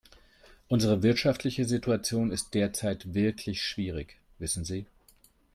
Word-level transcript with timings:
Unsere 0.67 1.03
wirtschaftliche 1.03 1.63
Situation 1.63 2.31
ist 2.31 2.55
derzeit 2.55 3.13
wirklich 3.13 3.61
schwierig, 3.61 4.17
wissen 4.39 4.65
Sie. 4.65 4.87